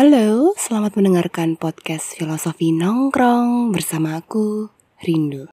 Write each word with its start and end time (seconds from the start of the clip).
Halo, 0.00 0.56
selamat 0.56 0.96
mendengarkan 0.96 1.60
podcast 1.60 2.16
Filosofi 2.16 2.72
Nongkrong 2.72 3.68
bersama 3.68 4.16
aku, 4.16 4.72
Rindu. 4.96 5.52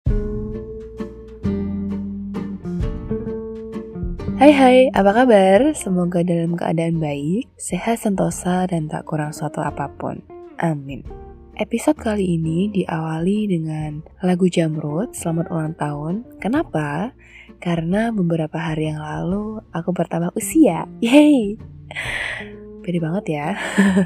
Hai 4.40 4.52
hai, 4.55 4.77
apa 4.95 5.12
kabar? 5.12 5.76
Semoga 5.76 6.23
dalam 6.23 6.55
keadaan 6.55 6.95
baik, 6.95 7.52
sehat 7.59 7.99
sentosa, 7.99 8.63
dan 8.71 8.88
tak 8.88 9.04
kurang 9.04 9.35
suatu 9.35 9.59
apa 9.59 9.91
pun. 9.91 10.23
Amin. 10.63 11.04
Episode 11.59 11.99
kali 11.99 12.40
ini 12.40 12.71
diawali 12.71 13.52
dengan 13.52 13.99
lagu 14.23 14.48
Jamrut 14.48 15.12
Selamat 15.12 15.52
Ulang 15.52 15.76
Tahun. 15.76 16.23
Kenapa? 16.40 17.12
Karena 17.59 18.16
beberapa 18.16 18.55
hari 18.55 18.95
yang 18.95 19.04
lalu 19.04 19.59
aku 19.76 19.91
bertambah 19.91 20.32
usia. 20.40 20.88
Yeay! 21.04 21.59
Pede 22.88 23.04
banget 23.04 23.36
ya. 23.36 23.52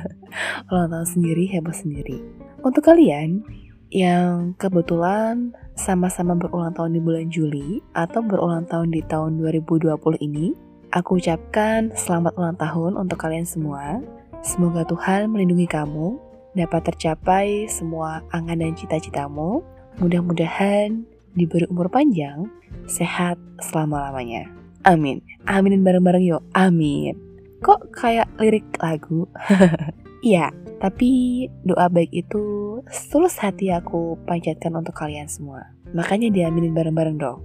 Ulang 0.73 0.90
tahun 0.90 1.05
sendiri, 1.05 1.45
heboh 1.53 1.70
sendiri. 1.70 2.17
Untuk 2.66 2.81
kalian 2.81 3.45
yang 3.93 4.57
kebetulan 4.57 5.54
sama-sama 5.77 6.34
berulang 6.34 6.73
tahun 6.73 6.98
di 6.98 7.01
bulan 7.05 7.29
Juli 7.29 7.85
atau 7.93 8.26
berulang 8.26 8.65
tahun 8.65 8.90
di 8.90 9.05
tahun 9.05 9.38
2020 9.38 9.93
ini, 10.26 10.57
aku 10.90 11.21
ucapkan 11.21 11.93
selamat 11.93 12.34
ulang 12.41 12.57
tahun 12.57 12.98
untuk 12.98 13.21
kalian 13.21 13.46
semua. 13.46 14.01
Semoga 14.41 14.82
Tuhan 14.90 15.29
melindungi 15.29 15.70
kamu, 15.70 16.18
dapat 16.57 16.82
tercapai 16.90 17.70
semua 17.70 18.26
angan 18.34 18.66
dan 18.66 18.73
cita-citamu. 18.73 19.62
Mudah-mudahan 20.01 21.05
diberi 21.38 21.70
umur 21.70 21.85
panjang, 21.85 22.49
sehat 22.90 23.38
selama-lamanya. 23.62 24.49
Amin. 24.90 25.21
Aminin 25.45 25.85
bareng-bareng 25.85 26.26
yuk. 26.26 26.41
Amin. 26.57 27.30
Kok 27.62 27.93
kayak 27.93 28.27
lirik 28.41 28.65
lagu? 28.81 29.29
Iya, 30.21 30.54
tapi 30.77 31.49
doa 31.65 31.90
baik 31.90 32.13
itu 32.13 32.77
setulus 32.93 33.41
hati 33.41 33.73
aku 33.73 34.21
panjatkan 34.29 34.70
untuk 34.77 34.93
kalian 34.93 35.26
semua. 35.26 35.73
Makanya 35.98 36.29
diaminin 36.29 36.77
bareng-bareng 36.77 37.17
dong. 37.17 37.41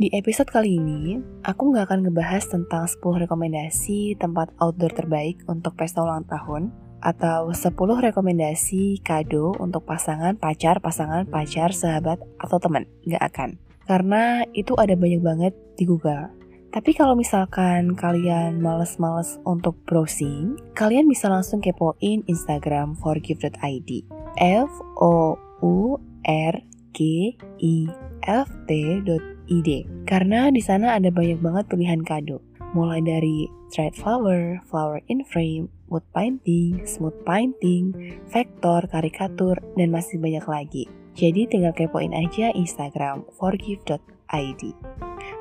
Di 0.00 0.08
episode 0.16 0.48
kali 0.48 0.80
ini, 0.80 1.20
aku 1.44 1.60
nggak 1.68 1.92
akan 1.92 2.08
ngebahas 2.08 2.48
tentang 2.48 2.88
10 2.88 3.28
rekomendasi 3.28 4.16
tempat 4.16 4.48
outdoor 4.64 4.96
terbaik 4.96 5.44
untuk 5.44 5.76
pesta 5.76 6.00
ulang 6.00 6.24
tahun, 6.24 6.72
atau 7.04 7.52
10 7.52 7.68
rekomendasi 7.76 9.04
kado 9.04 9.52
untuk 9.60 9.84
pasangan, 9.84 10.40
pacar, 10.40 10.80
pasangan, 10.80 11.28
pacar, 11.28 11.76
sahabat, 11.76 12.16
atau 12.40 12.56
teman. 12.56 12.88
Nggak 13.04 13.24
akan. 13.28 13.50
Karena 13.84 14.40
itu 14.56 14.72
ada 14.80 14.96
banyak 14.96 15.20
banget 15.20 15.52
di 15.76 15.84
Google. 15.84 16.39
Tapi 16.70 16.94
kalau 16.94 17.18
misalkan 17.18 17.98
kalian 17.98 18.62
males-males 18.62 19.42
untuk 19.42 19.74
browsing, 19.90 20.54
kalian 20.78 21.10
bisa 21.10 21.26
langsung 21.26 21.58
kepoin 21.58 22.22
Instagram 22.30 22.94
forgive.id. 22.94 23.90
F 24.38 24.70
O 25.02 25.34
U 25.66 25.98
R 26.22 26.54
G 26.94 27.34
I 27.58 27.90
F 28.22 28.46
T.id. 28.70 29.68
Karena 30.06 30.46
di 30.54 30.62
sana 30.62 30.94
ada 30.94 31.10
banyak 31.10 31.42
banget 31.42 31.66
pilihan 31.66 32.06
kado. 32.06 32.38
Mulai 32.70 33.02
dari 33.02 33.50
dried 33.74 33.98
flower, 33.98 34.62
flower 34.70 35.02
in 35.10 35.26
frame, 35.26 35.66
wood 35.90 36.06
painting, 36.14 36.86
smooth 36.86 37.18
painting, 37.26 38.14
vektor, 38.30 38.86
karikatur, 38.86 39.58
dan 39.74 39.90
masih 39.90 40.22
banyak 40.22 40.46
lagi. 40.46 40.84
Jadi 41.18 41.50
tinggal 41.50 41.74
kepoin 41.74 42.14
aja 42.14 42.54
Instagram 42.54 43.26
forgive.id 43.34 44.62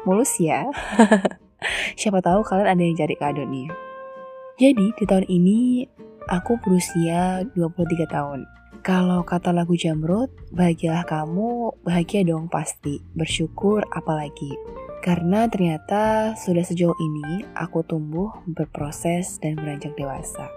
mulus 0.04 0.40
ya. 0.40 0.68
Siapa 2.00 2.24
tahu 2.24 2.44
kalian 2.46 2.70
ada 2.72 2.84
yang 2.84 2.96
cari 2.96 3.16
kado 3.20 3.44
nih. 3.44 3.68
Jadi 4.60 4.92
di 4.96 5.06
tahun 5.08 5.28
ini 5.28 5.88
aku 6.28 6.60
berusia 6.60 7.48
23 7.56 8.08
tahun. 8.12 8.44
Kalau 8.80 9.28
kata 9.28 9.52
lagu 9.52 9.76
Jamrut, 9.76 10.32
bahagialah 10.56 11.04
kamu, 11.04 11.76
bahagia 11.84 12.24
dong 12.24 12.48
pasti, 12.48 13.04
bersyukur 13.12 13.84
apalagi. 13.92 14.56
Karena 15.04 15.48
ternyata 15.52 16.36
sudah 16.40 16.64
sejauh 16.64 16.96
ini 16.96 17.44
aku 17.56 17.84
tumbuh, 17.84 18.32
berproses, 18.48 19.36
dan 19.44 19.60
beranjak 19.60 19.96
dewasa. 20.00 20.48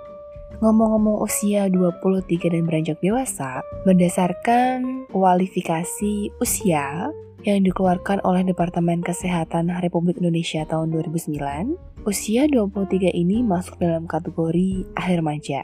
Ngomong-ngomong 0.62 1.19
usia 1.22 1.66
23 1.66 2.54
dan 2.54 2.62
beranjak 2.62 2.98
dewasa, 3.03 3.66
berdasarkan 3.82 5.10
kualifikasi 5.10 6.30
usia 6.38 7.10
yang 7.42 7.66
dikeluarkan 7.66 8.22
oleh 8.22 8.47
Departemen 8.47 9.03
Kesehatan 9.03 9.70
Republik 9.82 10.19
Indonesia 10.22 10.62
tahun 10.66 10.94
2009, 10.94 12.06
usia 12.06 12.47
23 12.47 13.10
ini 13.10 13.42
masuk 13.42 13.82
dalam 13.82 14.06
kategori 14.06 14.86
akhir 14.94 15.22
remaja. 15.22 15.60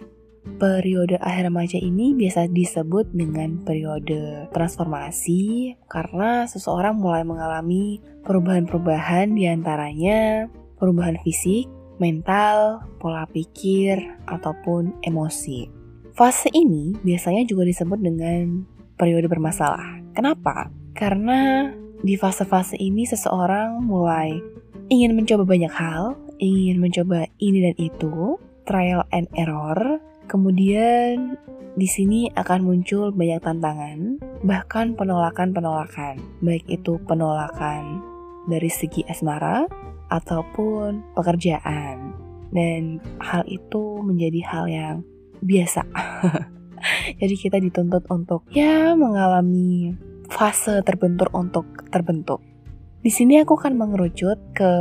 Periode 0.59 1.21
akhir 1.21 1.53
remaja 1.53 1.79
ini 1.79 2.17
biasa 2.17 2.49
disebut 2.51 3.13
dengan 3.13 3.63
periode 3.63 4.49
transformasi 4.51 5.77
karena 5.87 6.49
seseorang 6.49 6.97
mulai 6.97 7.23
mengalami 7.23 8.01
perubahan-perubahan 8.25 9.37
di 9.37 9.45
antaranya 9.45 10.49
perubahan 10.81 11.21
fisik, 11.21 11.69
mental, 12.01 12.81
pola 12.99 13.29
pikir, 13.29 14.01
ataupun 14.27 14.99
emosi. 15.05 15.69
Fase 16.17 16.51
ini 16.51 16.97
biasanya 17.07 17.47
juga 17.47 17.63
disebut 17.69 18.01
dengan 18.03 18.67
periode 18.99 19.31
bermasalah. 19.31 20.03
Kenapa? 20.17 20.73
Karena 20.99 21.71
di 22.03 22.19
fase-fase 22.19 22.75
ini 22.75 23.07
seseorang 23.07 23.79
mulai 23.87 24.35
ingin 24.91 25.15
mencoba 25.15 25.47
banyak 25.47 25.71
hal, 25.71 26.19
ingin 26.43 26.83
mencoba 26.83 27.31
ini 27.39 27.71
dan 27.71 27.77
itu, 27.79 28.35
trial 28.67 29.07
and 29.15 29.31
error. 29.39 30.03
Kemudian 30.27 31.39
di 31.79 31.87
sini 31.87 32.27
akan 32.35 32.67
muncul 32.67 33.15
banyak 33.15 33.39
tantangan, 33.39 34.19
bahkan 34.43 34.99
penolakan-penolakan, 34.99 36.19
baik 36.43 36.67
itu 36.67 36.99
penolakan 37.07 38.03
dari 38.51 38.67
segi 38.67 39.07
asmara 39.07 39.71
ataupun 40.11 41.15
pekerjaan. 41.15 42.11
Dan 42.51 42.99
hal 43.23 43.47
itu 43.47 44.03
menjadi 44.03 44.41
hal 44.51 44.65
yang 44.67 44.97
biasa. 45.47 45.87
Jadi 47.23 47.35
kita 47.39 47.63
dituntut 47.63 48.03
untuk 48.11 48.43
ya 48.51 48.99
mengalami 48.99 49.95
fase 50.29 50.85
terbentur 50.85 51.33
untuk 51.33 51.65
terbentuk. 51.89 52.45
Di 52.99 53.15
sini 53.15 53.41
aku 53.41 53.57
akan 53.57 53.79
mengerucut 53.79 54.39
ke 54.53 54.73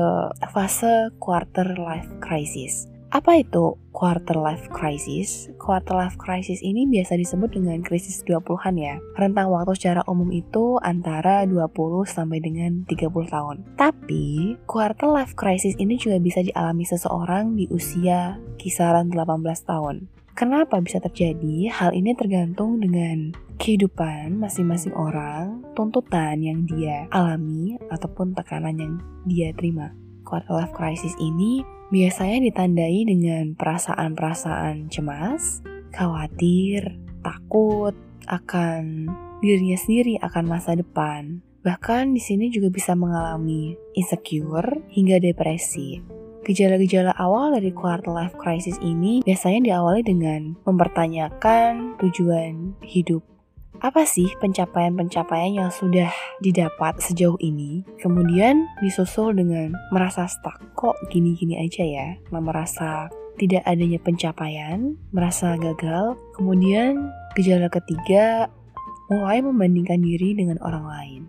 fase 0.52 1.14
quarter 1.22 1.78
life 1.80 2.10
crisis. 2.20 2.90
Apa 3.08 3.40
itu 3.40 3.80
quarter 3.96 4.36
life 4.36 4.68
crisis? 4.68 5.48
Quarter 5.56 5.96
life 5.96 6.20
crisis 6.20 6.60
ini 6.60 6.84
biasa 6.92 7.16
disebut 7.16 7.56
dengan 7.56 7.80
krisis 7.80 8.20
20-an 8.28 8.76
ya. 8.76 9.00
Rentang 9.16 9.48
waktu 9.48 9.80
secara 9.80 10.04
umum 10.12 10.28
itu 10.36 10.76
antara 10.84 11.48
20 11.48 12.04
sampai 12.04 12.44
dengan 12.44 12.84
30 12.84 13.08
tahun. 13.32 13.64
Tapi, 13.80 14.60
quarter 14.68 15.08
life 15.08 15.40
crisis 15.40 15.80
ini 15.80 15.96
juga 15.96 16.20
bisa 16.20 16.44
dialami 16.44 16.84
seseorang 16.84 17.56
di 17.56 17.72
usia 17.72 18.44
kisaran 18.60 19.08
18 19.08 19.24
tahun. 19.64 20.17
Kenapa 20.38 20.78
bisa 20.78 21.02
terjadi? 21.02 21.66
Hal 21.74 21.98
ini 21.98 22.14
tergantung 22.14 22.78
dengan 22.78 23.34
kehidupan 23.58 24.38
masing-masing 24.38 24.94
orang, 24.94 25.66
tuntutan 25.74 26.38
yang 26.38 26.62
dia 26.70 27.10
alami, 27.10 27.74
ataupun 27.90 28.38
tekanan 28.38 28.78
yang 28.78 28.94
dia 29.26 29.50
terima. 29.58 29.98
Quarter 30.22 30.62
life 30.62 30.78
crisis 30.78 31.18
ini 31.18 31.66
biasanya 31.90 32.54
ditandai 32.54 33.02
dengan 33.10 33.58
perasaan-perasaan 33.58 34.94
cemas, 34.94 35.66
khawatir, 35.90 36.86
takut 37.26 37.98
akan 38.30 39.10
dirinya 39.42 39.74
sendiri 39.82 40.22
akan 40.22 40.46
masa 40.46 40.78
depan. 40.78 41.42
Bahkan 41.66 42.14
di 42.14 42.22
sini 42.22 42.54
juga 42.54 42.70
bisa 42.70 42.94
mengalami 42.94 43.74
insecure 43.98 44.86
hingga 44.94 45.18
depresi. 45.18 45.98
Gejala-gejala 46.48 47.12
awal 47.20 47.60
dari 47.60 47.76
quarter 47.76 48.08
life 48.08 48.32
crisis 48.40 48.80
ini 48.80 49.20
biasanya 49.28 49.68
diawali 49.68 50.00
dengan 50.00 50.56
mempertanyakan 50.64 52.00
tujuan 52.00 52.72
hidup. 52.88 53.20
Apa 53.84 54.08
sih 54.08 54.32
pencapaian-pencapaian 54.40 55.60
yang 55.60 55.70
sudah 55.76 56.08
didapat 56.40 57.04
sejauh 57.04 57.36
ini? 57.44 57.84
Kemudian 58.00 58.64
disusul 58.80 59.36
dengan 59.36 59.76
merasa 59.92 60.24
stuck, 60.24 60.56
kok 60.80 60.96
gini-gini 61.12 61.60
aja 61.60 61.84
ya? 61.84 62.08
Merasa 62.32 63.12
tidak 63.36 63.68
adanya 63.68 64.00
pencapaian, 64.00 64.96
merasa 65.12 65.60
gagal. 65.60 66.16
Kemudian 66.40 67.12
gejala 67.36 67.68
ketiga, 67.68 68.48
mulai 69.12 69.44
membandingkan 69.44 70.00
diri 70.00 70.32
dengan 70.32 70.64
orang 70.64 70.86
lain. 70.88 71.22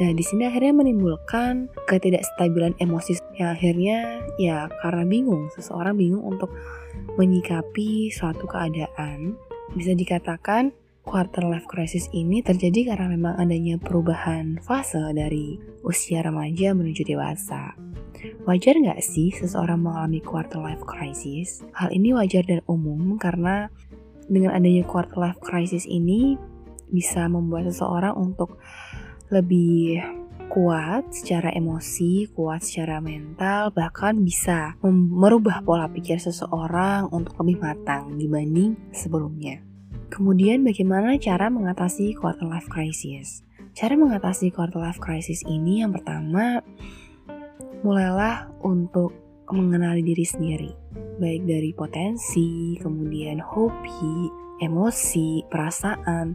Nah, 0.00 0.16
di 0.16 0.24
sini 0.24 0.48
akhirnya 0.48 0.72
menimbulkan 0.72 1.68
ketidakstabilan 1.84 2.72
emosi 2.80 3.20
yang 3.36 3.52
akhirnya 3.52 4.24
ya 4.40 4.72
karena 4.80 5.04
bingung, 5.04 5.52
seseorang 5.52 5.92
bingung 6.00 6.24
untuk 6.24 6.48
menyikapi 7.20 8.08
suatu 8.08 8.48
keadaan. 8.48 9.36
Bisa 9.76 9.92
dikatakan 9.92 10.72
quarter 11.04 11.44
life 11.44 11.68
crisis 11.68 12.08
ini 12.16 12.40
terjadi 12.40 12.96
karena 12.96 13.12
memang 13.12 13.36
adanya 13.36 13.76
perubahan 13.76 14.56
fase 14.64 15.04
dari 15.12 15.60
usia 15.84 16.24
remaja 16.24 16.72
menuju 16.72 17.04
dewasa. 17.04 17.76
Wajar 18.48 18.80
nggak 18.80 19.04
sih 19.04 19.32
seseorang 19.36 19.84
mengalami 19.84 20.24
quarter 20.24 20.64
life 20.64 20.84
crisis? 20.88 21.60
Hal 21.76 21.92
ini 21.92 22.16
wajar 22.16 22.48
dan 22.48 22.64
umum 22.64 23.20
karena 23.20 23.68
dengan 24.32 24.56
adanya 24.56 24.80
quarter 24.88 25.20
life 25.20 25.40
crisis 25.44 25.84
ini 25.84 26.40
bisa 26.88 27.28
membuat 27.28 27.68
seseorang 27.68 28.16
untuk 28.16 28.56
lebih 29.30 30.02
kuat 30.50 31.14
secara 31.14 31.54
emosi, 31.54 32.26
kuat 32.34 32.66
secara 32.66 32.98
mental, 32.98 33.70
bahkan 33.70 34.18
bisa 34.18 34.74
merubah 34.82 35.62
pola 35.62 35.86
pikir 35.86 36.18
seseorang 36.18 37.06
untuk 37.14 37.38
lebih 37.38 37.62
matang 37.62 38.18
dibanding 38.18 38.74
sebelumnya. 38.90 39.62
Kemudian 40.10 40.66
bagaimana 40.66 41.14
cara 41.22 41.46
mengatasi 41.46 42.18
quarter 42.18 42.50
life 42.50 42.66
crisis? 42.66 43.46
Cara 43.78 43.94
mengatasi 43.94 44.50
quarter 44.50 44.82
life 44.82 44.98
crisis 44.98 45.46
ini 45.46 45.86
yang 45.86 45.94
pertama, 45.94 46.58
mulailah 47.86 48.50
untuk 48.66 49.14
mengenali 49.54 50.02
diri 50.02 50.26
sendiri. 50.26 50.70
Baik 51.22 51.46
dari 51.46 51.70
potensi, 51.70 52.74
kemudian 52.82 53.38
hobi, 53.38 54.26
emosi, 54.58 55.46
perasaan, 55.46 56.34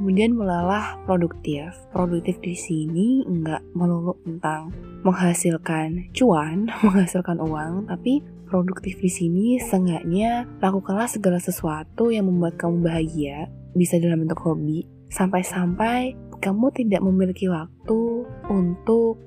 Kemudian 0.00 0.32
mulailah 0.32 1.04
produktif. 1.04 1.76
Produktif 1.92 2.40
di 2.40 2.56
sini 2.56 3.20
enggak 3.28 3.60
melulu 3.76 4.16
tentang 4.24 4.72
menghasilkan 5.04 6.08
cuan, 6.16 6.72
menghasilkan 6.88 7.36
uang, 7.36 7.84
tapi 7.84 8.24
produktif 8.48 8.96
di 8.96 9.12
sini 9.12 9.46
seenggaknya 9.60 10.48
lakukanlah 10.64 11.04
segala 11.04 11.36
sesuatu 11.36 12.08
yang 12.08 12.32
membuat 12.32 12.56
kamu 12.56 12.80
bahagia, 12.80 13.52
bisa 13.76 14.00
dalam 14.00 14.24
bentuk 14.24 14.40
hobi, 14.40 14.88
sampai-sampai 15.12 16.16
kamu 16.40 16.72
tidak 16.72 17.04
memiliki 17.04 17.52
waktu 17.52 18.24
untuk 18.48 19.20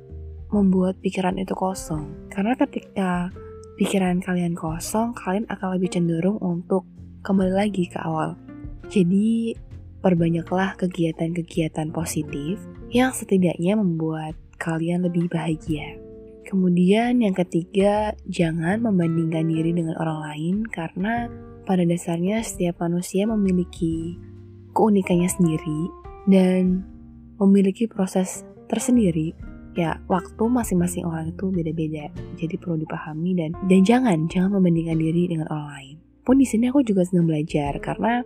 membuat 0.50 0.98
pikiran 1.06 1.38
itu 1.38 1.54
kosong. 1.54 2.34
Karena 2.34 2.58
ketika 2.58 3.30
pikiran 3.78 4.26
kalian 4.26 4.58
kosong, 4.58 5.14
kalian 5.14 5.46
akan 5.54 5.78
lebih 5.78 5.94
cenderung 5.94 6.42
untuk 6.42 6.90
kembali 7.22 7.54
lagi 7.54 7.86
ke 7.86 8.02
awal. 8.02 8.34
Jadi, 8.90 9.54
perbanyaklah 10.04 10.76
kegiatan-kegiatan 10.76 11.90
positif 11.96 12.60
yang 12.92 13.16
setidaknya 13.16 13.80
membuat 13.80 14.36
kalian 14.60 15.08
lebih 15.08 15.32
bahagia. 15.32 15.98
Kemudian 16.44 17.24
yang 17.24 17.34
ketiga, 17.34 18.14
jangan 18.28 18.84
membandingkan 18.84 19.48
diri 19.48 19.72
dengan 19.72 19.96
orang 19.98 20.20
lain 20.30 20.56
karena 20.68 21.32
pada 21.64 21.88
dasarnya 21.88 22.44
setiap 22.44 22.84
manusia 22.84 23.24
memiliki 23.24 24.20
keunikannya 24.76 25.32
sendiri 25.32 25.82
dan 26.28 26.84
memiliki 27.40 27.88
proses 27.88 28.44
tersendiri. 28.68 29.32
Ya, 29.74 29.98
waktu 30.06 30.44
masing-masing 30.46 31.08
orang 31.08 31.34
itu 31.34 31.50
beda-beda. 31.50 32.14
Jadi 32.38 32.62
perlu 32.62 32.78
dipahami 32.86 33.34
dan 33.34 33.58
dan 33.66 33.82
jangan 33.82 34.30
jangan 34.30 34.62
membandingkan 34.62 35.02
diri 35.02 35.34
dengan 35.34 35.50
orang 35.50 35.68
lain. 35.74 35.96
Pun 36.22 36.38
di 36.38 36.46
sini 36.46 36.70
aku 36.70 36.86
juga 36.86 37.02
sedang 37.02 37.26
belajar 37.26 37.82
karena 37.82 38.22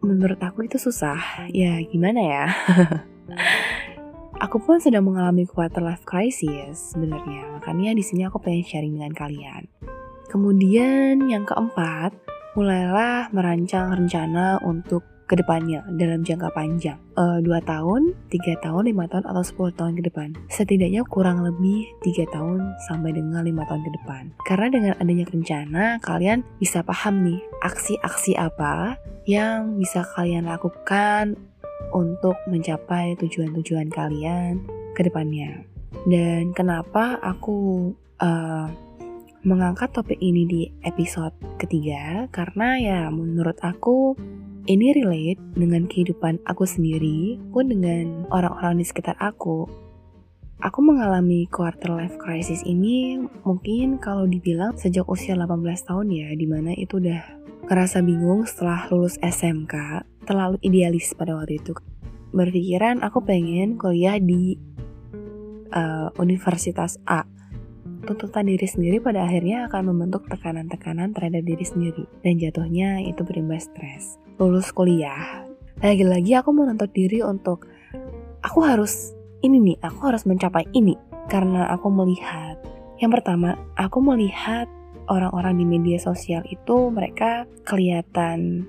menurut 0.00 0.40
aku 0.40 0.66
itu 0.66 0.76
susah. 0.76 1.48
Ya 1.52 1.80
gimana 1.84 2.20
ya? 2.20 2.46
aku 4.44 4.56
pun 4.58 4.80
sedang 4.80 5.06
mengalami 5.06 5.44
quarter 5.44 5.84
life 5.84 6.02
crisis 6.08 6.96
sebenarnya. 6.96 7.60
Makanya 7.60 7.92
di 7.94 8.04
sini 8.04 8.26
aku 8.26 8.40
pengen 8.40 8.64
sharing 8.64 8.94
dengan 8.96 9.14
kalian. 9.14 9.68
Kemudian 10.32 11.26
yang 11.28 11.44
keempat, 11.44 12.14
mulailah 12.56 13.30
merancang 13.34 13.94
rencana 13.94 14.58
untuk 14.62 15.02
ke 15.30 15.38
depannya 15.38 15.86
dalam 15.94 16.26
jangka 16.26 16.50
panjang. 16.50 16.98
Uh, 17.14 17.38
2 17.38 17.62
tahun, 17.62 18.18
3 18.34 18.66
tahun, 18.66 18.82
5 18.90 19.06
tahun, 19.14 19.24
atau 19.30 19.42
10 19.70 19.78
tahun 19.78 19.92
ke 19.94 20.02
depan. 20.10 20.28
Setidaknya 20.50 21.06
kurang 21.06 21.46
lebih 21.46 21.86
3 22.02 22.26
tahun 22.34 22.58
sampai 22.90 23.14
dengan 23.14 23.46
5 23.46 23.54
tahun 23.70 23.82
ke 23.86 23.90
depan. 24.02 24.22
Karena 24.42 24.66
dengan 24.66 24.92
adanya 24.98 25.24
rencana, 25.30 25.84
kalian 26.02 26.42
bisa 26.58 26.82
paham 26.82 27.22
nih 27.22 27.38
aksi-aksi 27.62 28.34
apa 28.34 28.98
yang 29.30 29.78
bisa 29.78 30.02
kalian 30.18 30.50
lakukan 30.50 31.38
untuk 31.94 32.34
mencapai 32.50 33.14
tujuan-tujuan 33.22 33.86
kalian 33.94 34.58
ke 34.98 35.06
depannya. 35.06 35.62
Dan 36.10 36.50
kenapa 36.50 37.22
aku 37.22 37.92
uh, 38.18 38.66
mengangkat 39.40 39.88
topik 39.96 40.20
ini 40.20 40.44
di 40.44 40.62
episode 40.84 41.32
ketiga 41.56 42.28
karena 42.28 42.76
ya 42.76 43.00
menurut 43.08 43.56
aku 43.64 44.12
ini 44.68 44.92
relate 44.92 45.40
dengan 45.56 45.88
kehidupan 45.88 46.42
aku 46.44 46.68
sendiri 46.68 47.40
pun 47.54 47.70
dengan 47.70 48.28
orang-orang 48.28 48.80
di 48.80 48.84
sekitar 48.84 49.16
aku. 49.16 49.64
Aku 50.60 50.84
mengalami 50.84 51.48
quarter 51.48 51.96
life 51.96 52.20
crisis 52.20 52.60
ini 52.68 53.16
mungkin 53.48 53.96
kalau 53.96 54.28
dibilang 54.28 54.76
sejak 54.76 55.08
usia 55.08 55.32
18 55.32 55.64
tahun 55.88 56.06
ya, 56.12 56.28
di 56.36 56.44
mana 56.44 56.76
itu 56.76 57.00
udah 57.00 57.40
ngerasa 57.64 58.04
bingung 58.04 58.44
setelah 58.44 58.84
lulus 58.92 59.16
SMK, 59.24 60.04
terlalu 60.28 60.60
idealis 60.60 61.16
pada 61.16 61.32
waktu 61.32 61.64
itu. 61.64 61.72
Berpikiran 62.36 63.00
aku 63.00 63.24
pengen 63.24 63.80
kuliah 63.80 64.20
di 64.20 64.60
uh, 65.72 66.12
Universitas 66.20 67.00
A. 67.08 67.24
Tuntutan 68.00 68.48
diri 68.48 68.64
sendiri 68.64 68.96
pada 68.98 69.28
akhirnya 69.28 69.68
akan 69.68 69.92
membentuk 69.92 70.24
tekanan-tekanan 70.32 71.12
terhadap 71.12 71.44
diri 71.44 71.64
sendiri, 71.64 72.04
dan 72.24 72.40
jatuhnya 72.40 73.04
itu 73.04 73.20
berimbas 73.22 73.68
stres. 73.68 74.16
Lulus 74.40 74.72
kuliah. 74.72 75.44
Lagi-lagi 75.80 76.36
aku 76.36 76.52
menuntut 76.52 76.92
diri 76.92 77.20
untuk 77.20 77.68
aku 78.40 78.60
harus 78.64 79.12
ini 79.40 79.60
nih 79.60 79.76
aku 79.80 80.00
harus 80.08 80.24
mencapai 80.24 80.68
ini. 80.72 80.96
Karena 81.30 81.70
aku 81.70 81.88
melihat 81.88 82.58
yang 83.00 83.12
pertama 83.14 83.56
aku 83.78 84.02
melihat 84.02 84.66
orang-orang 85.08 85.60
di 85.60 85.64
media 85.64 85.98
sosial 86.00 86.44
itu 86.48 86.90
mereka 86.92 87.48
kelihatan 87.64 88.68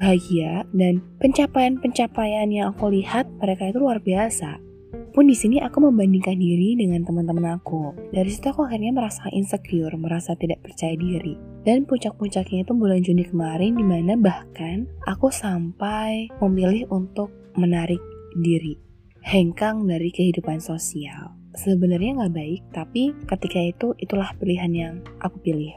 bahagia. 0.00 0.64
Dan 0.72 1.04
pencapaian-pencapaian 1.20 2.48
yang 2.48 2.72
aku 2.72 2.92
lihat 2.92 3.28
mereka 3.40 3.68
itu 3.68 3.78
luar 3.80 4.00
biasa 4.00 4.71
pun 5.12 5.28
di 5.28 5.36
sini 5.36 5.60
aku 5.60 5.84
membandingkan 5.84 6.40
diri 6.40 6.74
dengan 6.74 7.04
teman-teman 7.04 7.60
aku. 7.60 7.92
Dari 8.10 8.32
situ 8.32 8.48
aku 8.48 8.64
akhirnya 8.64 8.96
merasa 8.96 9.28
insecure, 9.28 9.92
merasa 10.00 10.32
tidak 10.34 10.64
percaya 10.64 10.96
diri. 10.96 11.36
Dan 11.62 11.84
puncak-puncaknya 11.84 12.64
itu 12.64 12.72
bulan 12.72 13.04
Juni 13.04 13.28
kemarin 13.28 13.76
di 13.76 13.84
mana 13.84 14.16
bahkan 14.16 14.88
aku 15.04 15.28
sampai 15.28 16.32
memilih 16.40 16.88
untuk 16.88 17.28
menarik 17.54 18.00
diri. 18.40 18.80
Hengkang 19.22 19.86
dari 19.86 20.10
kehidupan 20.10 20.58
sosial. 20.58 21.36
Sebenarnya 21.52 22.16
nggak 22.16 22.34
baik, 22.34 22.62
tapi 22.72 23.12
ketika 23.28 23.60
itu 23.60 23.92
itulah 24.00 24.32
pilihan 24.40 24.72
yang 24.72 24.94
aku 25.20 25.36
pilih. 25.44 25.76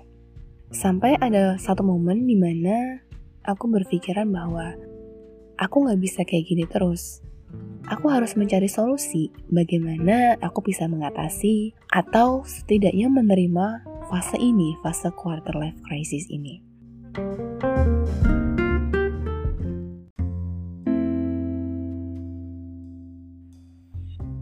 Sampai 0.72 1.20
ada 1.20 1.60
satu 1.60 1.84
momen 1.84 2.26
di 2.26 2.40
mana 2.40 3.04
aku 3.46 3.70
berpikiran 3.70 4.32
bahwa 4.32 4.74
aku 5.60 5.76
nggak 5.86 6.00
bisa 6.02 6.24
kayak 6.26 6.48
gini 6.48 6.66
terus 6.66 7.22
aku 7.90 8.10
harus 8.10 8.34
mencari 8.34 8.70
solusi 8.70 9.30
bagaimana 9.54 10.38
aku 10.42 10.66
bisa 10.66 10.90
mengatasi 10.90 11.78
atau 11.94 12.42
setidaknya 12.46 13.10
menerima 13.10 13.86
fase 14.10 14.38
ini, 14.38 14.78
fase 14.82 15.10
quarter 15.14 15.54
life 15.58 15.78
crisis 15.86 16.26
ini. 16.30 16.62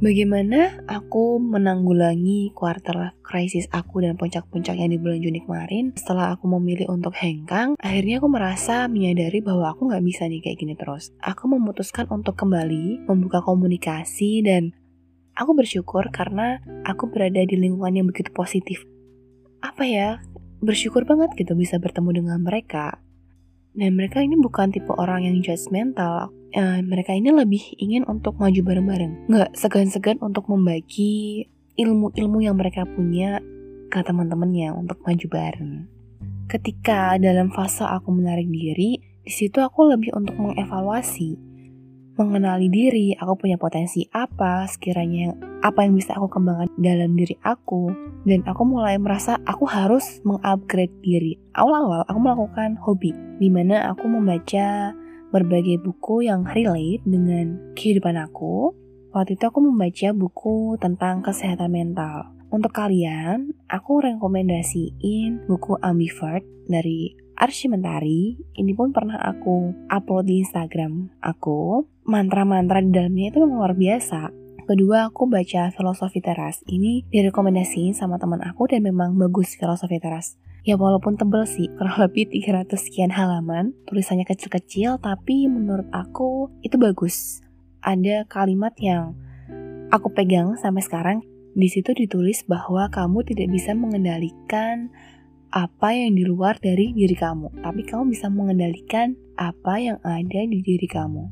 Bagaimana 0.03 0.83
aku 0.83 1.39
menanggulangi 1.39 2.51
quarter 2.51 2.91
life 2.91 3.15
crisis 3.24 3.72
aku 3.72 4.03
dan 4.03 4.19
puncak-puncaknya 4.19 4.91
di 4.91 5.00
bulan 5.00 5.24
Juni 5.24 5.39
kemarin? 5.48 5.95
Setelah 5.95 6.36
aku 6.36 6.51
memilih 6.51 6.91
untuk 6.91 7.15
hengkang 7.15 7.79
Akhirnya 7.79 8.19
aku 8.19 8.27
merasa 8.27 8.91
menyadari 8.91 9.39
bahwa 9.39 9.72
aku 9.72 9.88
gak 9.88 10.03
bisa 10.03 10.27
nih 10.27 10.43
kayak 10.43 10.60
gini 10.60 10.75
terus. 10.75 11.15
Aku 11.24 11.48
memutuskan 11.48 12.12
untuk 12.12 12.36
kembali 12.36 13.07
membuka 13.07 13.39
komunikasi 13.39 14.43
dan 14.43 14.75
Aku 15.39 15.55
bersyukur 15.55 16.12
karena 16.12 16.60
aku 16.83 17.07
berada 17.07 17.39
di 17.39 17.55
lingkungan 17.55 17.95
yang 17.95 18.07
begitu 18.12 18.27
positif. 18.36 18.83
Apa 19.63 19.88
ya, 19.88 20.19
bersyukur 20.60 21.07
banget 21.07 21.31
gitu 21.39 21.55
bisa 21.55 21.79
bertemu 21.79 22.19
dengan 22.19 22.43
mereka. 22.43 23.00
Dan 23.72 23.95
mereka 23.95 24.19
ini 24.19 24.36
bukan 24.36 24.69
tipe 24.69 24.91
orang 24.91 25.25
yang 25.25 25.39
judgmental. 25.39 26.42
Uh, 26.53 26.86
mereka 26.86 27.17
ini 27.17 27.33
lebih 27.33 27.65
ingin 27.81 28.05
untuk 28.05 28.38
maju 28.38 28.62
bareng-bareng. 28.62 29.25
Nggak 29.25 29.57
segan-segan 29.57 30.22
untuk 30.22 30.45
membagi 30.45 31.50
ilmu-ilmu 31.74 32.45
yang 32.45 32.53
mereka 32.53 32.86
punya 32.86 33.41
ke 33.89 34.00
teman-temannya 34.05 34.69
untuk 34.77 35.01
maju 35.01 35.25
bareng. 35.33 35.89
Ketika 36.45 37.17
dalam 37.17 37.50
fase 37.50 37.89
aku 37.89 38.13
menarik 38.13 38.45
diri, 38.45 39.01
di 39.01 39.31
situ 39.33 39.57
aku 39.65 39.89
lebih 39.89 40.13
untuk 40.13 40.38
mengevaluasi 40.38 41.53
mengenali 42.13 42.69
diri, 42.69 43.17
aku 43.17 43.45
punya 43.45 43.57
potensi 43.57 44.05
apa, 44.13 44.69
sekiranya 44.69 45.33
apa 45.65 45.81
yang 45.81 45.98
bisa 45.98 46.13
aku 46.13 46.29
kembangkan 46.29 46.69
dalam 46.77 47.17
diri 47.17 47.33
aku, 47.41 47.89
dan 48.29 48.45
aku 48.45 48.62
mulai 48.69 49.01
merasa 49.01 49.41
aku 49.50 49.65
harus 49.65 50.22
mengupgrade 50.22 50.93
diri. 51.01 51.41
Awal-awal 51.57 52.05
aku 52.05 52.19
melakukan 52.22 52.77
hobi, 52.86 53.12
di 53.41 53.50
mana 53.50 53.89
aku 53.89 54.05
membaca 54.05 54.93
berbagai 55.33 55.81
buku 55.81 56.29
yang 56.29 56.45
relate 56.45 57.01
dengan 57.01 57.73
kehidupan 57.73 58.21
aku. 58.21 58.77
Waktu 59.09 59.33
itu 59.33 59.49
aku 59.49 59.59
membaca 59.65 60.09
buku 60.13 60.77
tentang 60.77 61.25
kesehatan 61.25 61.73
mental. 61.73 62.29
Untuk 62.53 62.69
kalian, 62.69 63.57
aku 63.65 64.05
rekomendasiin 64.05 65.49
buku 65.49 65.73
Ambivert 65.81 66.45
dari 66.69 67.17
Arsy 67.33 67.65
Mentari. 67.65 68.37
Ini 68.53 68.77
pun 68.77 68.93
pernah 68.93 69.17
aku 69.17 69.73
upload 69.89 70.29
di 70.29 70.45
Instagram 70.45 71.09
aku. 71.17 71.89
Mantra-mantra 72.05 72.77
di 72.85 72.93
dalamnya 72.93 73.33
itu 73.33 73.41
memang 73.41 73.57
luar 73.57 73.73
biasa. 73.73 74.29
Kedua, 74.69 75.09
aku 75.09 75.27
baca 75.27 75.73
Filosofi 75.73 76.21
Teras. 76.21 76.61
Ini 76.69 77.09
direkomendasiin 77.09 77.97
sama 77.97 78.21
teman 78.21 78.39
aku 78.45 78.69
dan 78.69 78.85
memang 78.85 79.17
bagus 79.17 79.57
Filosofi 79.57 79.97
Teras. 79.97 80.37
Ya 80.63 80.79
walaupun 80.79 81.20
tebel 81.20 81.43
sih, 81.43 81.67
kurang 81.75 82.00
lebih 82.08 82.32
300 82.32 82.72
sekian 82.79 83.12
halaman, 83.12 83.75
tulisannya 83.84 84.24
kecil-kecil, 84.24 84.96
tapi 85.03 85.51
menurut 85.51 85.91
aku 85.91 86.48
itu 86.63 86.79
bagus. 86.79 87.43
Ada 87.84 88.24
kalimat 88.32 88.72
yang 88.79 89.12
aku 89.91 90.08
pegang 90.15 90.55
sampai 90.55 90.79
sekarang, 90.79 91.20
di 91.51 91.67
situ 91.67 91.91
ditulis 91.91 92.48
bahwa 92.48 92.88
kamu 92.88 93.27
tidak 93.27 93.51
bisa 93.51 93.75
mengendalikan 93.75 94.88
apa 95.53 95.93
yang 95.93 96.15
di 96.15 96.24
luar 96.25 96.58
dari 96.58 96.96
diri 96.96 97.13
kamu, 97.13 97.62
tapi 97.62 97.84
kamu 97.84 98.15
bisa 98.15 98.32
mengendalikan 98.32 99.20
apa 99.36 99.77
yang 99.84 100.00
ada 100.01 100.41
di 100.48 100.63
diri 100.63 100.88
kamu. 100.88 101.29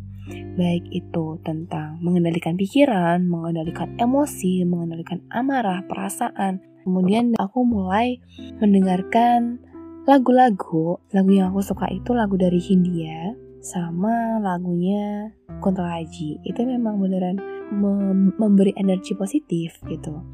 Baik 0.60 0.86
itu 0.92 1.40
tentang 1.42 1.98
mengendalikan 2.04 2.54
pikiran, 2.60 3.26
mengendalikan 3.26 3.96
emosi, 3.98 4.62
mengendalikan 4.68 5.26
amarah, 5.34 5.82
perasaan. 5.88 6.71
Kemudian 6.82 7.38
aku 7.38 7.62
mulai 7.66 8.18
mendengarkan 8.58 9.62
lagu-lagu. 10.10 10.98
Lagu 11.14 11.32
yang 11.32 11.54
aku 11.54 11.62
suka 11.62 11.86
itu 11.94 12.12
lagu 12.18 12.36
dari 12.38 12.58
Hindia 12.58 13.38
sama 13.62 14.42
lagunya 14.42 15.30
Kunto 15.62 15.86
Aji. 15.86 16.42
Itu 16.42 16.66
memang 16.66 16.98
beneran 16.98 17.38
mem 17.72 18.34
memberi 18.36 18.74
energi 18.76 19.14
positif 19.14 19.78
gitu. 19.86 20.26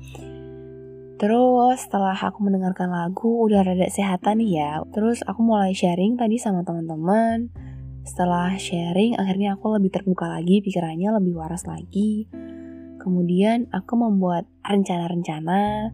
Terus 1.17 1.81
setelah 1.81 2.13
aku 2.13 2.45
mendengarkan 2.45 2.93
lagu 2.93 3.41
udah 3.43 3.65
rada 3.65 3.89
sehatan 3.89 4.37
ya. 4.45 4.85
Terus 4.93 5.25
aku 5.25 5.41
mulai 5.41 5.73
sharing 5.73 6.15
tadi 6.15 6.37
sama 6.37 6.61
teman-teman. 6.61 7.49
Setelah 8.05 8.55
sharing 8.55 9.19
akhirnya 9.19 9.57
aku 9.59 9.75
lebih 9.75 9.91
terbuka 9.91 10.29
lagi, 10.29 10.63
pikirannya 10.63 11.11
lebih 11.17 11.35
waras 11.35 11.65
lagi. 11.67 12.29
Kemudian 13.01 13.67
aku 13.73 13.97
membuat 13.97 14.45
rencana-rencana 14.63 15.91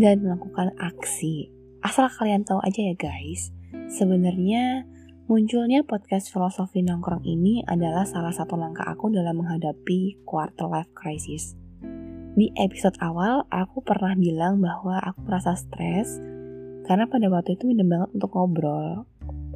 dan 0.00 0.24
melakukan 0.24 0.72
aksi. 0.80 1.52
Asal 1.84 2.08
kalian 2.08 2.48
tahu 2.48 2.64
aja 2.64 2.80
ya 2.80 2.96
guys, 2.96 3.52
sebenarnya 3.92 4.88
munculnya 5.28 5.84
podcast 5.84 6.32
filosofi 6.32 6.80
nongkrong 6.80 7.20
ini 7.28 7.60
adalah 7.68 8.08
salah 8.08 8.32
satu 8.32 8.56
langkah 8.56 8.88
aku 8.88 9.12
dalam 9.12 9.44
menghadapi 9.44 10.24
quarter 10.24 10.66
life 10.72 10.88
crisis. 10.96 11.52
Di 12.32 12.48
episode 12.56 12.96
awal, 13.04 13.44
aku 13.52 13.84
pernah 13.84 14.16
bilang 14.16 14.64
bahwa 14.64 14.96
aku 15.04 15.20
merasa 15.28 15.52
stres 15.52 16.16
karena 16.88 17.04
pada 17.04 17.28
waktu 17.28 17.60
itu 17.60 17.68
minim 17.68 17.92
banget 17.92 18.10
untuk 18.16 18.32
ngobrol. 18.32 19.04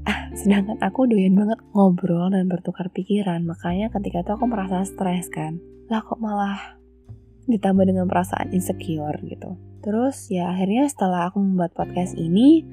Ah, 0.05 0.29
sedangkan 0.37 0.77
aku 0.85 1.09
doyan 1.09 1.33
banget 1.33 1.57
ngobrol 1.73 2.29
dan 2.29 2.45
bertukar 2.53 2.93
pikiran, 2.93 3.49
makanya 3.49 3.89
ketika 3.89 4.21
itu 4.21 4.31
aku 4.37 4.45
merasa 4.45 4.85
stres 4.85 5.33
kan. 5.33 5.57
Lah 5.89 6.05
kok 6.05 6.21
malah 6.21 6.77
ditambah 7.47 7.85
dengan 7.85 8.09
perasaan 8.09 8.53
insecure 8.53 9.21
gitu. 9.25 9.57
Terus 9.85 10.33
ya 10.33 10.49
akhirnya 10.49 10.89
setelah 10.89 11.29
aku 11.29 11.41
membuat 11.45 11.77
podcast 11.77 12.17
ini, 12.17 12.65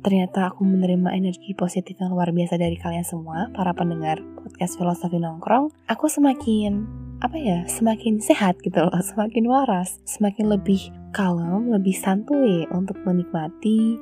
ternyata 0.00 0.48
aku 0.48 0.64
menerima 0.64 1.12
energi 1.12 1.52
positif 1.52 2.00
yang 2.00 2.16
luar 2.16 2.32
biasa 2.32 2.56
dari 2.56 2.76
kalian 2.80 3.04
semua, 3.04 3.52
para 3.52 3.76
pendengar 3.76 4.20
podcast 4.40 4.80
Filosofi 4.80 5.20
Nongkrong, 5.20 5.72
aku 5.88 6.08
semakin 6.08 7.04
apa 7.24 7.40
ya 7.40 7.64
semakin 7.64 8.20
sehat 8.20 8.60
gitu 8.60 8.84
loh 8.84 9.00
semakin 9.16 9.48
waras 9.48 9.96
semakin 10.04 10.44
lebih 10.50 10.92
kalem 11.16 11.72
lebih 11.72 11.96
santuy 11.96 12.68
untuk 12.68 13.00
menikmati 13.08 13.96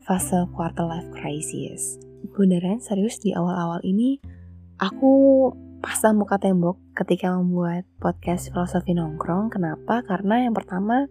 fase 0.00 0.48
quarter 0.56 0.88
life 0.88 1.08
crisis 1.12 2.00
beneran 2.32 2.80
serius 2.80 3.20
di 3.20 3.36
awal-awal 3.36 3.84
ini 3.84 4.16
aku 4.80 5.50
pasang 5.84 6.16
muka 6.16 6.40
tembok 6.40 6.80
ketika 6.96 7.36
membuat 7.36 7.84
podcast 8.00 8.48
filosofi 8.48 8.96
nongkrong 8.96 9.52
kenapa 9.52 10.00
karena 10.08 10.48
yang 10.48 10.56
pertama 10.56 11.04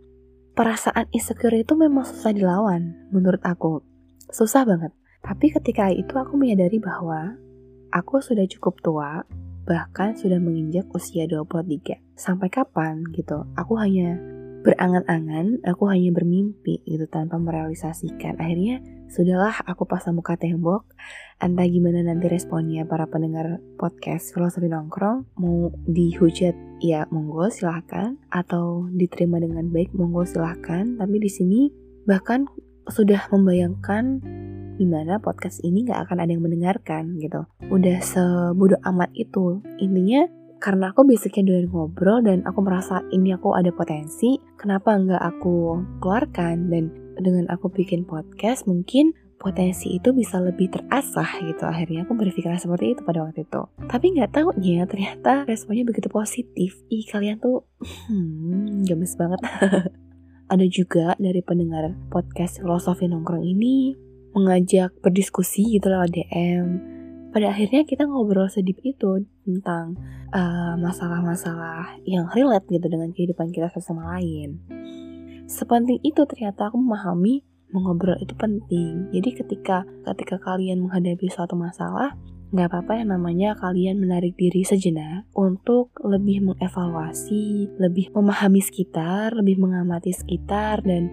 perasaan 0.58 1.06
insecure 1.13 1.53
itu 1.53 1.77
memang 1.77 2.01
susah 2.01 2.34
dilawan 2.34 2.98
menurut 3.13 3.46
aku 3.46 3.86
susah 4.34 4.65
banget 4.65 4.89
tapi 5.22 5.53
ketika 5.53 5.94
itu 5.94 6.18
aku 6.18 6.34
menyadari 6.42 6.82
bahwa 6.82 7.38
aku 7.94 8.18
sudah 8.18 8.50
cukup 8.50 8.82
tua 8.82 9.22
bahkan 9.63 10.12
sudah 10.12 10.39
menginjak 10.44 10.84
usia 10.92 11.24
23. 11.24 12.20
Sampai 12.20 12.51
kapan 12.51 13.03
gitu? 13.15 13.48
Aku 13.56 13.80
hanya 13.80 14.20
berangan-angan, 14.63 15.63
aku 15.63 15.88
hanya 15.88 16.12
bermimpi 16.12 16.84
gitu 16.84 17.08
tanpa 17.08 17.39
merealisasikan. 17.39 18.39
Akhirnya 18.39 18.84
sudahlah 19.13 19.53
aku 19.70 19.86
pasang 19.86 20.17
muka 20.17 20.34
tembok. 20.34 20.89
Entah 21.38 21.70
gimana 21.70 22.01
nanti 22.01 22.25
responnya 22.25 22.82
para 22.89 23.05
pendengar 23.05 23.62
podcast 23.77 24.34
Filosofi 24.34 24.74
Nongkrong. 24.74 25.38
Mau 25.38 25.70
dihujat 25.86 26.58
ya 26.82 27.05
monggo 27.13 27.53
silahkan. 27.53 28.17
Atau 28.34 28.89
diterima 28.89 29.38
dengan 29.38 29.70
baik 29.70 29.93
monggo 29.93 30.25
silahkan. 30.25 30.98
Tapi 30.98 31.15
di 31.22 31.29
sini 31.29 31.70
bahkan 32.10 32.50
sudah 32.89 33.29
membayangkan 33.29 34.25
di 34.74 34.89
mana 34.89 35.22
podcast 35.22 35.62
ini 35.62 35.86
gak 35.86 36.10
akan 36.10 36.25
ada 36.25 36.34
yang 36.34 36.41
mendengarkan 36.41 37.22
gitu. 37.22 37.46
Udah 37.70 38.01
sebodoh 38.01 38.82
amat 38.82 39.13
itu. 39.13 39.62
Intinya 39.77 40.25
karena 40.58 40.96
aku 40.96 41.03
basicnya 41.03 41.43
doyan 41.43 41.67
ngobrol 41.67 42.24
dan 42.24 42.41
aku 42.48 42.63
merasa 42.63 43.03
ini 43.12 43.36
aku 43.36 43.51
ada 43.51 43.67
potensi, 43.75 44.39
kenapa 44.55 44.96
nggak 44.96 45.20
aku 45.20 45.84
keluarkan 46.00 46.72
dan 46.72 47.02
dengan 47.20 47.50
aku 47.51 47.70
bikin 47.70 48.05
podcast 48.08 48.65
mungkin 48.65 49.13
potensi 49.38 49.91
itu 49.91 50.15
bisa 50.15 50.39
lebih 50.39 50.72
terasah 50.72 51.43
gitu 51.43 51.67
akhirnya 51.67 52.08
aku 52.08 52.15
berpikiran 52.15 52.55
seperti 52.55 52.96
itu 52.96 53.01
pada 53.03 53.27
waktu 53.27 53.43
itu 53.43 53.62
tapi 53.91 54.15
nggak 54.15 54.32
tahunya 54.32 54.88
ternyata 54.88 55.43
responnya 55.43 55.84
begitu 55.84 56.08
positif 56.08 56.79
ih 56.88 57.03
kalian 57.12 57.43
tuh 57.43 57.67
hmm 58.08 58.88
gemes 58.88 59.20
banget 59.20 59.43
ada 60.53 60.65
juga 60.70 61.17
dari 61.20 61.41
pendengar 61.43 61.91
podcast 62.08 62.62
filosofi 62.62 63.10
nongkrong 63.10 63.43
ini 63.43 63.98
mengajak 64.34 64.93
berdiskusi 65.00 65.77
gitu 65.77 65.88
lewat 65.89 66.10
DM. 66.13 66.65
Pada 67.34 67.50
akhirnya 67.50 67.82
kita 67.82 68.05
ngobrol 68.05 68.46
sedip 68.46 68.77
itu 68.86 69.25
tentang 69.41 69.98
eh, 70.29 70.75
masalah-masalah 70.77 71.98
uh, 71.98 72.05
yang 72.05 72.29
relate 72.29 72.70
gitu 72.70 72.86
dengan 72.86 73.10
kehidupan 73.10 73.50
kita 73.50 73.74
sesama 73.74 74.17
lain. 74.17 74.62
Sepenting 75.46 76.00
itu 76.02 76.24
ternyata 76.24 76.72
aku 76.72 76.80
memahami 76.80 77.44
mengobrol 77.74 78.16
itu 78.22 78.32
penting. 78.38 79.10
Jadi 79.12 79.30
ketika 79.34 79.84
ketika 80.06 80.38
kalian 80.40 80.86
menghadapi 80.86 81.28
suatu 81.28 81.58
masalah, 81.58 82.14
nggak 82.54 82.70
apa-apa 82.70 83.02
yang 83.02 83.10
namanya 83.18 83.58
kalian 83.58 83.98
menarik 83.98 84.38
diri 84.38 84.62
sejenak 84.62 85.26
untuk 85.34 85.90
lebih 86.06 86.54
mengevaluasi, 86.54 87.74
lebih 87.82 88.14
memahami 88.14 88.62
sekitar, 88.62 89.34
lebih 89.34 89.58
mengamati 89.58 90.14
sekitar 90.14 90.86
dan 90.86 91.10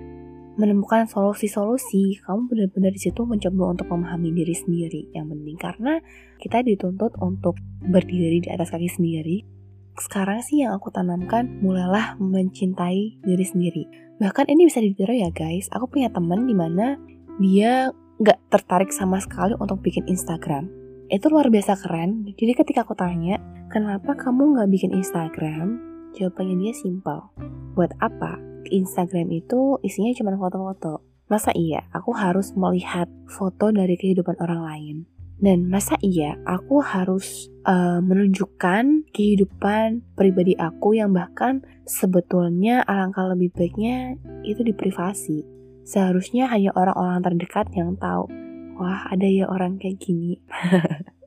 menemukan 0.61 1.09
solusi-solusi, 1.09 2.21
kamu 2.21 2.53
benar-benar 2.53 2.93
di 2.93 3.01
situ 3.01 3.25
mencoba 3.25 3.73
untuk 3.73 3.89
memahami 3.89 4.29
diri 4.37 4.53
sendiri 4.53 5.09
yang 5.17 5.33
penting 5.33 5.57
karena 5.57 5.97
kita 6.37 6.61
dituntut 6.61 7.17
untuk 7.25 7.57
berdiri 7.81 8.45
di 8.45 8.49
atas 8.53 8.69
kaki 8.69 8.93
sendiri. 8.93 9.60
Sekarang 9.99 10.44
sih 10.44 10.62
yang 10.62 10.76
aku 10.76 10.92
tanamkan 10.92 11.62
mulailah 11.64 12.20
mencintai 12.20 13.23
diri 13.25 13.44
sendiri. 13.47 13.85
Bahkan 14.20 14.52
ini 14.52 14.68
bisa 14.68 14.85
ditiru 14.85 15.16
ya 15.16 15.32
guys. 15.32 15.66
Aku 15.73 15.88
punya 15.88 16.12
temen 16.12 16.44
di 16.44 16.52
mana 16.52 17.00
dia 17.40 17.88
nggak 18.20 18.52
tertarik 18.52 18.92
sama 18.92 19.16
sekali 19.16 19.56
untuk 19.56 19.80
bikin 19.80 20.04
Instagram. 20.04 20.68
Itu 21.09 21.32
luar 21.32 21.49
biasa 21.49 21.80
keren. 21.80 22.28
Jadi 22.37 22.52
ketika 22.52 22.85
aku 22.85 22.92
tanya, 22.94 23.40
kenapa 23.73 24.14
kamu 24.14 24.54
nggak 24.54 24.70
bikin 24.70 24.92
Instagram? 24.92 25.80
Jawabannya 26.14 26.68
dia 26.68 26.75
simpel. 26.76 27.32
Buat 27.75 27.97
apa? 27.99 28.37
Instagram 28.68 29.32
itu 29.32 29.80
isinya 29.80 30.12
cuma 30.14 30.37
foto-foto. 30.37 31.02
Masa 31.30 31.54
iya 31.56 31.87
aku 31.94 32.12
harus 32.12 32.52
melihat 32.59 33.09
foto 33.30 33.73
dari 33.73 33.97
kehidupan 33.97 34.37
orang 34.42 34.61
lain? 34.62 34.97
Dan 35.40 35.73
masa 35.73 35.97
iya 36.04 36.37
aku 36.44 36.85
harus 36.85 37.49
uh, 37.64 38.04
menunjukkan 38.04 39.09
kehidupan 39.09 40.04
pribadi 40.12 40.52
aku 40.61 41.00
yang 41.00 41.16
bahkan 41.16 41.64
sebetulnya 41.88 42.85
alangkah 42.85 43.25
lebih 43.32 43.49
baiknya 43.56 44.20
itu 44.44 44.61
di 44.61 44.76
privasi. 44.76 45.40
Seharusnya 45.88 46.47
hanya 46.52 46.76
orang-orang 46.76 47.25
terdekat 47.25 47.73
yang 47.73 47.97
tahu. 47.97 48.28
Wah, 48.76 49.09
ada 49.09 49.25
ya 49.25 49.49
orang 49.49 49.80
kayak 49.80 49.97
gini. 49.97 50.44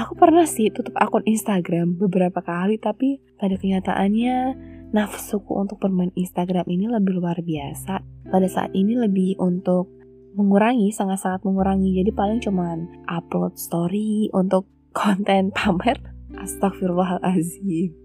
aku 0.00 0.12
pernah 0.18 0.44
sih 0.48 0.74
tutup 0.74 0.96
akun 0.98 1.22
Instagram 1.22 1.96
beberapa 1.96 2.40
kali 2.40 2.80
tapi 2.80 3.20
pada 3.36 3.54
kenyataannya 3.54 4.56
nafsuku 4.92 5.52
untuk 5.56 5.80
bermain 5.80 6.12
Instagram 6.12 6.68
ini 6.68 6.88
lebih 6.88 7.16
luar 7.16 7.40
biasa 7.40 8.00
pada 8.28 8.48
saat 8.48 8.72
ini 8.76 8.96
lebih 8.96 9.40
untuk 9.40 9.88
mengurangi 10.36 10.92
sangat-sangat 10.92 11.44
mengurangi. 11.44 11.96
Jadi 12.00 12.10
paling 12.12 12.40
cuman 12.40 12.88
upload 13.08 13.56
story 13.56 14.28
untuk 14.32 14.68
konten 14.98 15.52
pamer 15.52 15.96
astagfirullahalazim 16.36 17.96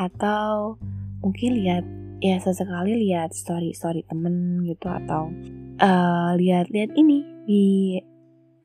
atau 0.00 0.76
mungkin 1.20 1.50
lihat 1.60 1.84
ya 2.20 2.40
sesekali 2.40 2.96
lihat 3.08 3.36
story 3.36 3.76
story 3.76 4.04
temen 4.08 4.64
gitu 4.64 4.88
atau 4.88 5.28
uh, 5.80 6.32
lihat-lihat 6.36 6.96
ini 6.96 7.24
di 7.44 7.64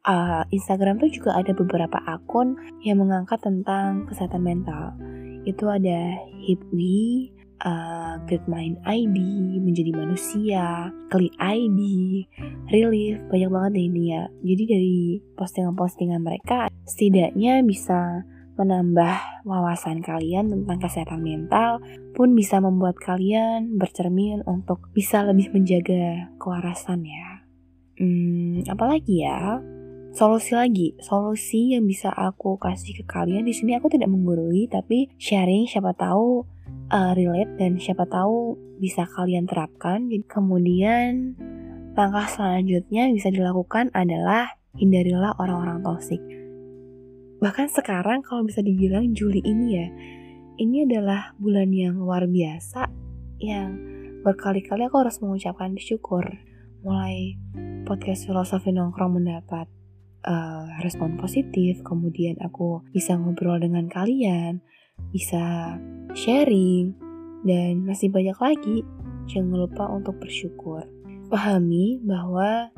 uh, 0.07 0.43
Instagram 0.49 0.99
tuh 0.99 1.11
juga 1.11 1.35
ada 1.35 1.51
beberapa 1.51 1.99
akun 2.07 2.55
yang 2.83 3.03
mengangkat 3.03 3.39
tentang 3.43 4.07
kesehatan 4.07 4.43
mental. 4.43 4.95
Itu 5.43 5.71
ada 5.71 6.19
Hitwi, 6.43 7.31
uh, 7.63 8.19
Great 8.27 8.45
Mind 8.47 8.79
ID, 8.87 9.17
Menjadi 9.59 9.91
Manusia, 9.95 10.93
Klik 11.11 11.35
ID, 11.39 11.79
Relief, 12.71 13.19
banyak 13.27 13.49
banget 13.49 13.71
deh 13.75 13.85
ini 13.87 14.03
ya. 14.15 14.23
Jadi 14.43 14.63
dari 14.67 14.99
postingan-postingan 15.35 16.21
mereka 16.21 16.67
setidaknya 16.87 17.63
bisa 17.63 18.23
menambah 18.59 19.47
wawasan 19.47 20.03
kalian 20.03 20.51
tentang 20.51 20.83
kesehatan 20.83 21.23
mental 21.23 21.79
pun 22.11 22.35
bisa 22.35 22.59
membuat 22.59 22.99
kalian 22.99 23.79
bercermin 23.79 24.43
untuk 24.43 24.91
bisa 24.91 25.23
lebih 25.23 25.47
menjaga 25.55 26.27
kewarasan 26.35 27.07
ya. 27.07 27.47
Hmm, 27.95 28.67
apalagi 28.67 29.23
ya? 29.23 29.63
Solusi 30.09 30.57
lagi, 30.57 30.87
solusi 30.99 31.77
yang 31.77 31.85
bisa 31.85 32.09
aku 32.09 32.57
kasih 32.57 32.97
ke 32.99 33.03
kalian 33.05 33.45
di 33.45 33.53
sini 33.53 33.77
aku 33.77 33.93
tidak 33.93 34.09
menggurui 34.09 34.65
tapi 34.65 35.07
sharing 35.21 35.69
siapa 35.69 35.93
tahu 35.93 36.43
uh, 36.89 37.11
relate 37.13 37.55
dan 37.61 37.77
siapa 37.77 38.09
tahu 38.09 38.57
bisa 38.81 39.05
kalian 39.05 39.45
terapkan. 39.45 40.09
Jadi 40.09 40.25
kemudian 40.25 41.37
langkah 41.93 42.25
selanjutnya 42.25 43.11
bisa 43.13 43.29
dilakukan 43.29 43.93
adalah 43.93 44.57
hindarilah 44.75 45.35
orang-orang 45.37 45.81
toksik 45.85 46.21
Bahkan 47.39 47.71
sekarang 47.71 48.19
kalau 48.19 48.43
bisa 48.43 48.59
dibilang 48.59 49.15
Juli 49.15 49.39
ini 49.47 49.67
ya, 49.79 49.87
ini 50.59 50.83
adalah 50.83 51.31
bulan 51.39 51.71
yang 51.71 51.95
luar 51.95 52.27
biasa 52.27 52.91
yang 53.39 53.79
berkali-kali 54.27 54.83
aku 54.83 54.99
harus 54.99 55.23
mengucapkan 55.23 55.79
syukur. 55.79 56.27
Mulai 56.83 57.39
podcast 57.87 58.27
filosofi 58.27 58.75
nongkrong 58.75 59.23
mendapat 59.23 59.71
uh, 60.25 60.65
respon 60.83 61.19
positif, 61.19 61.79
kemudian 61.85 62.39
aku 62.41 62.83
bisa 62.91 63.15
ngobrol 63.15 63.59
dengan 63.59 63.87
kalian, 63.91 64.63
bisa 65.11 65.75
sharing, 66.15 66.95
dan 67.45 67.85
masih 67.85 68.11
banyak 68.11 68.35
lagi. 68.39 68.83
Jangan 69.29 69.69
lupa 69.69 69.85
untuk 69.91 70.17
bersyukur. 70.17 70.83
Pahami 71.29 72.01
bahwa 72.01 72.73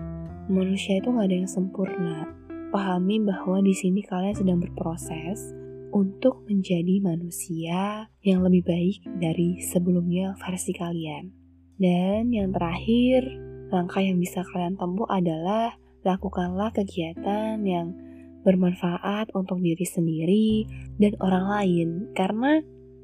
manusia 0.51 1.00
itu 1.00 1.07
gak 1.15 1.31
ada 1.31 1.38
yang 1.39 1.48
sempurna 1.48 2.41
pahami 2.71 3.19
bahwa 3.19 3.60
di 3.60 3.75
sini 3.75 4.00
kalian 4.01 4.33
sedang 4.33 4.63
berproses 4.63 5.51
untuk 5.91 6.48
menjadi 6.48 7.03
manusia 7.03 8.07
yang 8.24 8.48
lebih 8.48 8.63
baik 8.63 9.03
dari 9.19 9.60
sebelumnya 9.60 10.33
versi 10.39 10.71
kalian. 10.71 11.36
Dan 11.75 12.31
yang 12.31 12.55
terakhir, 12.55 13.27
langkah 13.75 14.00
yang 14.00 14.17
bisa 14.24 14.39
kalian 14.55 14.79
tempuh 14.79 15.05
adalah 15.12 15.75
lakukanlah 16.01 16.74
kegiatan 16.74 17.62
yang 17.62 17.93
bermanfaat 18.41 19.29
untuk 19.38 19.62
diri 19.62 19.86
sendiri 19.86 20.50
dan 20.98 21.13
orang 21.22 21.46
lain 21.46 21.89
karena 22.17 22.62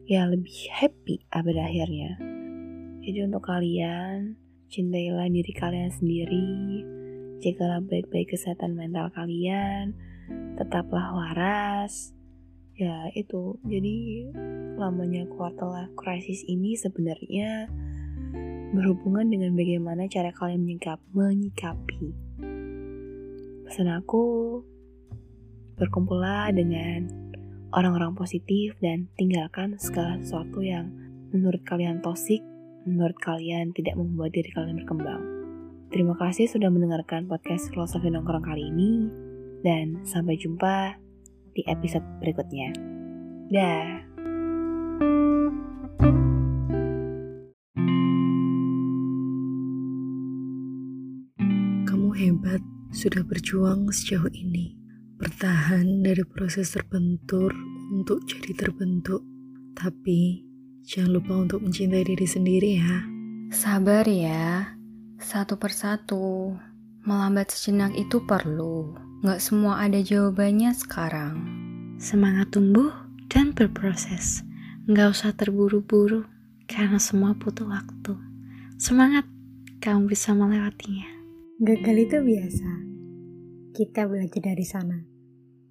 ya 0.09 0.25
lebih 0.25 0.71
happy 0.73 1.21
pada 1.29 1.67
akhirnya. 1.67 2.17
Jadi 3.05 3.19
untuk 3.23 3.45
kalian, 3.45 4.35
cintailah 4.67 5.29
diri 5.31 5.53
kalian 5.55 5.91
sendiri, 5.93 6.83
jagalah 7.39 7.79
baik-baik 7.85 8.33
kesehatan 8.33 8.75
mental 8.75 9.13
kalian, 9.13 9.95
tetaplah 10.59 11.13
waras. 11.15 12.11
Ya 12.77 13.09
itu, 13.17 13.57
jadi 13.65 14.29
lamanya 14.77 15.25
quarter 15.33 15.65
life 15.65 15.93
crisis 15.97 16.45
ini 16.45 16.77
sebenarnya 16.77 17.65
berhubungan 18.75 19.31
dengan 19.31 19.55
bagaimana 19.55 20.05
cara 20.11 20.29
kalian 20.35 20.61
menyikap, 20.61 20.99
menyikapi. 21.15 22.26
Pesan 23.67 23.91
aku, 23.91 24.63
berkumpullah 25.75 26.55
dengan 26.55 27.03
orang-orang 27.75 28.15
positif 28.15 28.79
dan 28.79 29.11
tinggalkan 29.19 29.75
segala 29.75 30.15
sesuatu 30.23 30.63
yang 30.63 30.87
menurut 31.35 31.59
kalian 31.67 31.99
tosik, 31.99 32.39
menurut 32.87 33.19
kalian 33.19 33.75
tidak 33.75 33.99
membuat 33.99 34.31
diri 34.31 34.47
kalian 34.55 34.79
berkembang. 34.79 35.19
Terima 35.91 36.15
kasih 36.15 36.47
sudah 36.47 36.71
mendengarkan 36.71 37.27
podcast 37.27 37.67
Filosofi 37.67 38.07
Nongkrong 38.07 38.47
kali 38.47 38.71
ini, 38.71 39.11
dan 39.67 39.99
sampai 40.07 40.39
jumpa 40.39 40.95
di 41.51 41.67
episode 41.67 42.07
berikutnya. 42.23 42.71
Dah. 43.51 43.99
Kamu 51.83 52.15
hebat, 52.15 52.63
sudah 52.91 53.23
berjuang 53.23 53.91
sejauh 53.91 54.31
ini. 54.31 54.77
Bertahan 55.17 56.05
dari 56.05 56.21
proses 56.27 56.71
terbentur 56.77 57.49
untuk 57.89 58.21
jadi 58.29 58.53
terbentuk. 58.53 59.25
Tapi, 59.73 60.45
jangan 60.85 61.17
lupa 61.17 61.33
untuk 61.41 61.65
mencintai 61.65 62.05
diri 62.05 62.27
sendiri 62.27 62.69
ya. 62.77 62.95
Sabar 63.49 64.05
ya. 64.05 64.77
Satu 65.17 65.57
persatu, 65.57 66.53
melambat 67.01 67.49
sejenak 67.49 67.97
itu 67.97 68.21
perlu. 68.21 68.93
Gak 69.25 69.41
semua 69.41 69.81
ada 69.81 69.97
jawabannya 69.97 70.77
sekarang. 70.77 71.35
Semangat 71.97 72.53
tumbuh 72.53 72.93
dan 73.25 73.57
berproses. 73.57 74.45
Gak 74.85 75.17
usah 75.17 75.33
terburu-buru, 75.33 76.29
karena 76.69 77.01
semua 77.01 77.33
butuh 77.33 77.65
waktu. 77.65 78.13
Semangat, 78.77 79.25
kamu 79.81 80.13
bisa 80.13 80.37
melewatinya. 80.37 81.16
Gagal 81.57 82.05
itu 82.05 82.17
biasa. 82.21 82.69
Kita 83.73 84.05
belajar 84.05 84.41
dari 84.45 84.61
sana. 84.61 85.01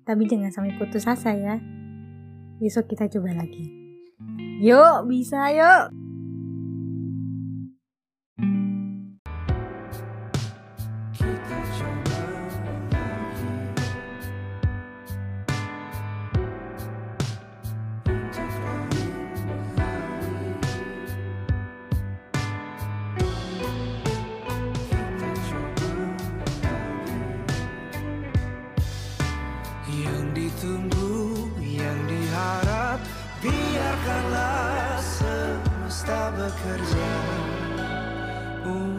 Tapi 0.03 0.27
jangan 0.27 0.51
sampai 0.51 0.75
putus 0.83 1.07
asa 1.07 1.31
ya. 1.31 1.63
Besok 2.59 2.91
kita 2.91 3.07
coba 3.07 3.39
lagi. 3.39 3.71
Yuk, 4.67 5.07
bisa 5.07 5.47
yuk! 5.55 6.06
own. 38.67 38.96